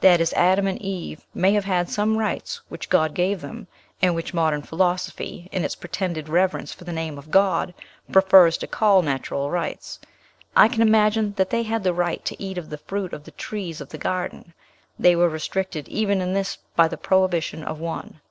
[0.00, 3.66] That is, Adam and Eve may have had some rights which God gave them,
[4.00, 7.74] and which modern philosophy, in its pretended reverence for the name of God,
[8.10, 10.00] prefers to call natural rights.
[10.56, 13.82] I can imagine they had the right to eat of the fruit of the trees
[13.82, 14.54] of the garden;
[14.98, 18.22] they were restricted even in this by the prohibition of one.